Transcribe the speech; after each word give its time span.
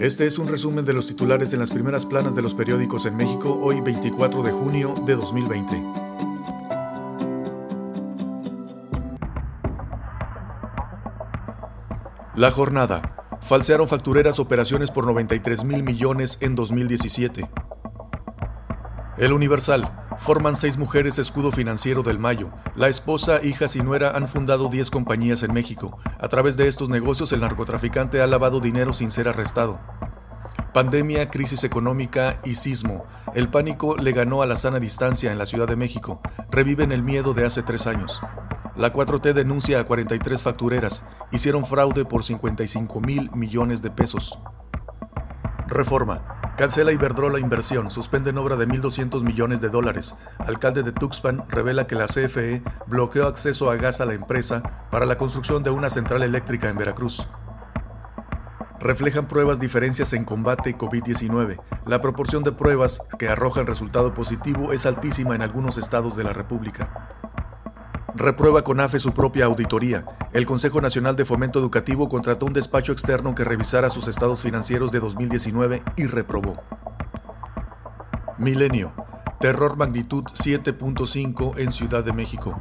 Este 0.00 0.26
es 0.26 0.38
un 0.38 0.46
resumen 0.46 0.84
de 0.84 0.92
los 0.92 1.06
titulares 1.06 1.54
en 1.54 1.58
las 1.58 1.70
primeras 1.70 2.04
planas 2.04 2.34
de 2.34 2.42
los 2.42 2.52
periódicos 2.52 3.06
en 3.06 3.16
México 3.16 3.58
hoy 3.62 3.80
24 3.80 4.42
de 4.42 4.52
junio 4.52 4.94
de 5.06 5.16
2020. 5.16 5.82
La 12.34 12.50
jornada. 12.50 13.38
Falsearon 13.40 13.88
factureras 13.88 14.38
operaciones 14.38 14.90
por 14.90 15.06
93 15.06 15.64
mil 15.64 15.82
millones 15.82 16.36
en 16.42 16.56
2017. 16.56 17.48
El 19.16 19.32
Universal. 19.32 20.05
Forman 20.18 20.56
seis 20.56 20.76
mujeres 20.76 21.18
escudo 21.18 21.52
financiero 21.52 22.02
del 22.02 22.18
Mayo. 22.18 22.50
La 22.74 22.88
esposa, 22.88 23.40
hijas 23.42 23.76
y 23.76 23.80
nuera 23.80 24.10
han 24.10 24.28
fundado 24.28 24.68
10 24.68 24.90
compañías 24.90 25.42
en 25.42 25.52
México. 25.52 25.98
A 26.18 26.28
través 26.28 26.56
de 26.56 26.66
estos 26.68 26.88
negocios 26.88 27.32
el 27.32 27.40
narcotraficante 27.40 28.20
ha 28.20 28.26
lavado 28.26 28.60
dinero 28.60 28.92
sin 28.92 29.10
ser 29.10 29.28
arrestado. 29.28 29.78
Pandemia, 30.72 31.30
crisis 31.30 31.64
económica 31.64 32.40
y 32.44 32.56
sismo. 32.56 33.04
El 33.34 33.50
pánico 33.50 33.96
le 33.96 34.12
ganó 34.12 34.42
a 34.42 34.46
la 34.46 34.56
sana 34.56 34.80
distancia 34.80 35.32
en 35.32 35.38
la 35.38 35.46
Ciudad 35.46 35.68
de 35.68 35.76
México. 35.76 36.20
Reviven 36.50 36.92
el 36.92 37.02
miedo 37.02 37.32
de 37.32 37.46
hace 37.46 37.62
tres 37.62 37.86
años. 37.86 38.20
La 38.76 38.92
4T 38.92 39.32
denuncia 39.32 39.80
a 39.80 39.84
43 39.84 40.42
factureras. 40.42 41.04
Hicieron 41.32 41.64
fraude 41.64 42.04
por 42.04 42.24
55 42.24 43.00
mil 43.00 43.30
millones 43.32 43.80
de 43.80 43.90
pesos. 43.90 44.38
Reforma. 45.66 46.35
Cancela 46.56 46.90
Iberdrola 46.90 47.38
inversión, 47.38 47.90
suspenden 47.90 48.38
obra 48.38 48.56
de 48.56 48.66
1.200 48.66 49.22
millones 49.22 49.60
de 49.60 49.68
dólares. 49.68 50.16
Alcalde 50.38 50.82
de 50.82 50.90
Tuxpan 50.90 51.44
revela 51.50 51.86
que 51.86 51.96
la 51.96 52.06
CFE 52.06 52.62
bloqueó 52.86 53.26
acceso 53.26 53.70
a 53.70 53.76
gas 53.76 54.00
a 54.00 54.06
la 54.06 54.14
empresa 54.14 54.88
para 54.90 55.04
la 55.04 55.18
construcción 55.18 55.62
de 55.62 55.68
una 55.68 55.90
central 55.90 56.22
eléctrica 56.22 56.70
en 56.70 56.78
Veracruz. 56.78 57.28
Reflejan 58.80 59.28
pruebas 59.28 59.60
diferencias 59.60 60.14
en 60.14 60.24
combate 60.24 60.78
COVID-19. 60.78 61.60
La 61.84 62.00
proporción 62.00 62.42
de 62.42 62.52
pruebas 62.52 63.02
que 63.18 63.28
arrojan 63.28 63.66
resultado 63.66 64.14
positivo 64.14 64.72
es 64.72 64.86
altísima 64.86 65.34
en 65.34 65.42
algunos 65.42 65.76
estados 65.76 66.16
de 66.16 66.24
la 66.24 66.32
República. 66.32 67.25
Reprueba 68.18 68.64
con 68.64 68.80
AFE 68.80 68.98
su 68.98 69.12
propia 69.12 69.44
auditoría. 69.44 70.06
El 70.32 70.46
Consejo 70.46 70.80
Nacional 70.80 71.16
de 71.16 71.26
Fomento 71.26 71.58
Educativo 71.58 72.08
contrató 72.08 72.46
un 72.46 72.54
despacho 72.54 72.92
externo 72.92 73.34
que 73.34 73.44
revisara 73.44 73.90
sus 73.90 74.08
estados 74.08 74.40
financieros 74.40 74.90
de 74.90 75.00
2019 75.00 75.82
y 75.98 76.06
reprobó. 76.06 76.56
Milenio. 78.38 78.94
Terror 79.38 79.76
magnitud 79.76 80.24
7.5 80.24 81.58
en 81.58 81.72
Ciudad 81.72 82.02
de 82.02 82.14
México. 82.14 82.58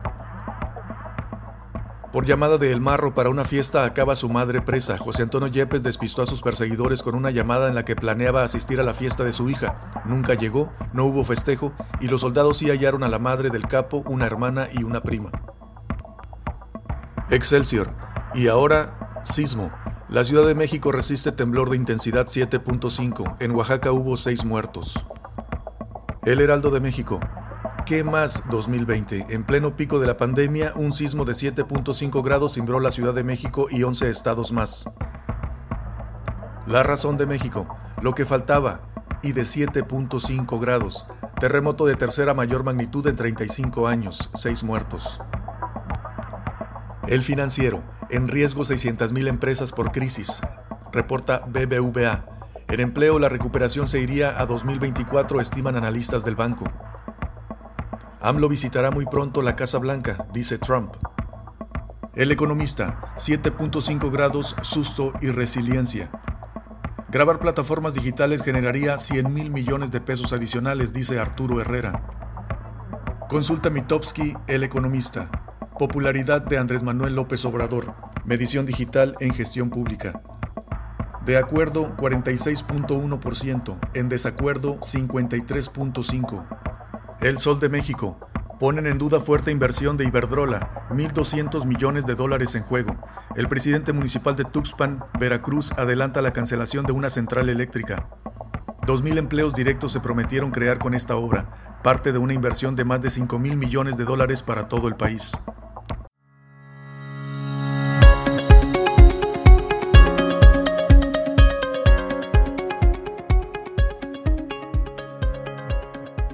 Por 2.16 2.26
llamada 2.26 2.58
de 2.58 2.72
El 2.72 2.80
Marro 2.80 3.14
para 3.14 3.28
una 3.28 3.44
fiesta 3.44 3.84
acaba 3.84 4.16
su 4.16 4.30
madre 4.30 4.62
presa. 4.62 4.98
José 4.98 5.24
Antonio 5.24 5.50
Yepes 5.50 5.84
despistó 5.84 6.22
a 6.22 6.26
sus 6.26 6.42
perseguidores 6.42 7.04
con 7.04 7.14
una 7.14 7.30
llamada 7.30 7.68
en 7.68 7.76
la 7.76 7.84
que 7.84 7.98
planeaba 7.98 8.42
asistir 8.42 8.80
a 8.80 8.84
la 8.84 8.94
fiesta 8.94 9.26
de 9.26 9.34
su 9.34 9.50
hija. 9.50 9.92
Nunca 10.06 10.34
llegó, 10.34 10.72
no 10.94 11.04
hubo 11.04 11.26
festejo 11.26 11.74
y 12.00 12.08
los 12.08 12.22
soldados 12.22 12.60
sí 12.60 12.70
hallaron 12.70 13.04
a 13.04 13.10
la 13.10 13.20
madre 13.20 13.50
del 13.50 13.68
capo, 13.68 14.02
una 14.06 14.26
hermana 14.26 14.70
y 14.72 14.84
una 14.84 15.04
prima. 15.04 15.30
Excelsior. 17.30 17.90
Y 18.34 18.48
ahora, 18.48 19.20
sismo. 19.26 19.74
La 20.08 20.24
Ciudad 20.24 20.48
de 20.48 20.56
México 20.56 20.94
resiste 20.94 21.34
temblor 21.34 21.70
de 21.70 21.76
intensidad 21.76 22.28
7.5. 22.28 23.36
En 23.42 23.52
Oaxaca 23.52 23.92
hubo 23.92 24.16
seis 24.16 24.46
muertos. 24.46 25.06
El 26.24 26.40
Heraldo 26.40 26.72
de 26.72 26.80
México. 26.80 27.20
¿Qué 27.86 28.04
más 28.04 28.50
2020? 28.50 29.28
En 29.30 29.44
pleno 29.44 29.76
pico 29.76 30.00
de 30.00 30.08
la 30.08 30.18
pandemia, 30.18 30.74
un 30.76 30.92
sismo 30.92 31.24
de 31.24 31.34
7.5 31.34 32.24
grados 32.24 32.56
cimbró 32.56 32.80
la 32.80 32.90
Ciudad 32.90 33.14
de 33.14 33.24
México 33.24 33.68
y 33.70 33.84
11 33.84 34.10
estados 34.10 34.52
más. 34.52 34.90
La 36.66 36.82
razón 36.82 37.16
de 37.18 37.28
México, 37.28 37.68
lo 38.02 38.16
que 38.16 38.26
faltaba, 38.26 38.82
y 39.22 39.34
de 39.34 39.44
7.5 39.44 40.60
grados. 40.60 41.06
Terremoto 41.40 41.86
de 41.86 41.96
tercera 41.96 42.34
mayor 42.34 42.64
magnitud 42.64 43.06
en 43.06 43.16
35 43.16 43.88
años, 43.88 44.32
6 44.34 44.64
muertos. 44.64 45.22
El 47.08 47.22
financiero, 47.22 47.84
en 48.10 48.28
riesgo 48.28 48.64
600.000 48.64 49.28
empresas 49.28 49.72
por 49.72 49.92
crisis, 49.92 50.42
reporta 50.92 51.44
BBVA. 51.48 52.26
En 52.68 52.80
empleo 52.80 53.20
la 53.20 53.30
recuperación 53.30 53.88
se 53.88 54.00
iría 54.00 54.42
a 54.42 54.48
2024, 54.48 55.40
estiman 55.40 55.76
analistas 55.76 56.26
del 56.26 56.36
banco. 56.36 56.66
AMLO 58.26 58.50
visitará 58.50 58.90
muy 58.90 59.06
pronto 59.06 59.44
la 59.44 59.56
Casa 59.56 59.78
Blanca, 59.78 60.26
dice 60.34 60.58
Trump. 60.58 60.96
El 62.16 62.32
economista, 62.32 63.14
7.5 63.18 64.12
grados, 64.12 64.56
susto 64.64 65.14
y 65.22 65.28
resiliencia. 65.28 66.10
Grabar 67.12 67.38
plataformas 67.40 67.94
digitales 67.94 68.42
generaría 68.42 68.98
100 68.98 69.32
mil 69.32 69.52
millones 69.52 69.92
de 69.92 70.02
pesos 70.02 70.34
adicionales, 70.34 70.92
dice 70.92 71.20
Arturo 71.20 71.62
Herrera. 71.62 72.02
Consulta 73.30 73.70
Mitowski, 73.70 74.36
el 74.48 74.64
economista. 74.64 75.30
Popularidad 75.78 76.42
de 76.42 76.58
Andrés 76.58 76.82
Manuel 76.82 77.14
López 77.14 77.46
Obrador. 77.46 77.94
Medición 78.26 78.66
digital 78.66 79.16
en 79.20 79.36
gestión 79.36 79.70
pública. 79.70 80.24
De 81.28 81.38
acuerdo, 81.38 81.96
46.1%. 81.96 83.78
En 83.94 84.10
desacuerdo, 84.10 84.80
53.5%. 84.80 86.75
El 87.22 87.40
Sol 87.40 87.60
de 87.60 87.70
México. 87.70 88.20
Ponen 88.60 88.88
en 88.88 88.98
duda 88.98 89.20
fuerte 89.20 89.52
inversión 89.52 89.98
de 89.98 90.06
Iberdrola, 90.06 90.88
1.200 90.90 91.66
millones 91.66 92.06
de 92.06 92.16
dólares 92.16 92.56
en 92.56 92.64
juego. 92.64 92.98
El 93.36 93.48
presidente 93.48 93.94
municipal 93.94 94.36
de 94.36 94.44
Tuxpan, 94.44 95.04
Veracruz, 95.20 95.72
adelanta 95.74 96.22
la 96.22 96.34
cancelación 96.34 96.86
de 96.86 96.92
una 96.92 97.10
central 97.10 97.50
eléctrica. 97.50 98.10
2.000 98.82 99.18
empleos 99.18 99.56
directos 99.56 99.94
se 99.94 100.02
prometieron 100.02 100.52
crear 100.52 100.78
con 100.78 100.94
esta 100.94 101.16
obra, 101.16 101.80
parte 101.84 102.12
de 102.12 102.20
una 102.20 102.34
inversión 102.34 102.76
de 102.76 102.86
más 102.86 103.02
de 103.02 103.10
5.000 103.10 103.56
millones 103.56 103.98
de 103.98 104.06
dólares 104.06 104.44
para 104.44 104.68
todo 104.68 104.88
el 104.88 104.96
país. 104.96 105.38